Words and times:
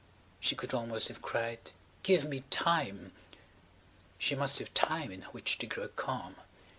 She 0.39 0.55
could 0.55 0.73
almost 0.73 1.09
have 1.09 1.21
cried: 1.21 1.59
"Give 2.01 2.25
me 2.25 2.39
time." 2.49 3.11
She 4.17 4.33
must 4.33 4.57
have 4.57 4.73
time 4.73 5.11
in 5.11 5.21
which 5.25 5.59
to 5.59 5.67
grow 5.67 5.89
calm. 5.89 6.37